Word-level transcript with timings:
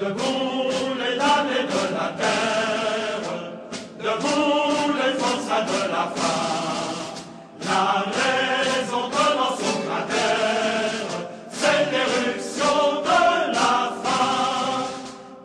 Debout 0.00 0.70
les 0.96 1.18
damnés 1.18 1.68
de 1.68 1.94
la 1.94 2.08
terre, 2.16 3.28
debout 3.98 4.90
les 4.96 5.12
forçats 5.20 5.66
de 5.66 5.90
la 5.92 6.04
faim, 6.16 6.94
la 7.60 8.04
raison 8.16 9.10
commence 9.10 9.60
au 9.60 9.80
cratère, 9.86 11.28
c'est 11.50 11.90
l'éruption 11.92 13.02
de 13.02 13.52
la 13.52 13.92
faim. 14.02 14.86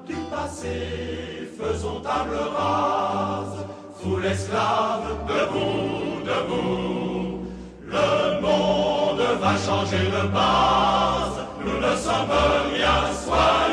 Du 0.08 0.16
passé, 0.32 1.52
faisons 1.62 2.00
table 2.00 2.38
rase, 2.56 3.66
sous 4.02 4.16
l'esclave, 4.16 5.28
debout, 5.28 6.24
debout, 6.24 7.44
le 7.86 8.42
monde 8.42 9.40
va 9.42 9.58
changer 9.58 10.06
de 10.06 10.28
base, 10.30 11.38
nous 11.66 11.82
ne 11.82 11.96
sommes 11.98 12.32
rien 12.74 13.14
soins. 13.14 13.67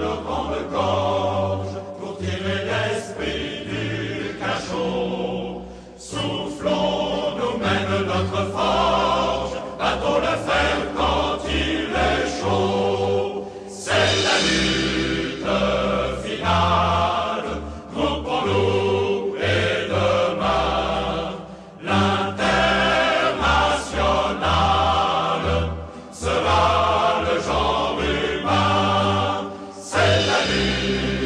Lord 0.00 0.18
of 0.18 0.29
Thank 30.70 31.14
you. 31.14 31.19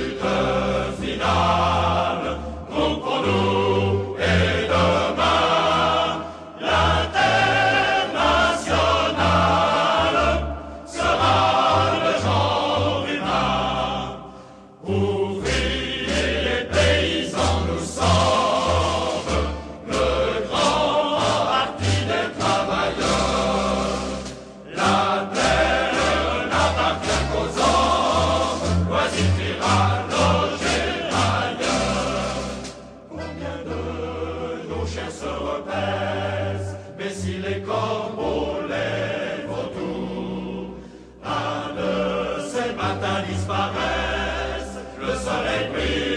les 37.39 37.61
corbeaux 37.63 38.67
lèvent 38.69 39.51
autour. 39.51 40.77
Un 41.25 41.75
de 41.75 42.41
ces 42.43 42.73
matins 42.75 43.23
disparaissent, 43.29 44.79
le 45.01 45.15
soleil 45.15 45.69
brille. 45.73 46.14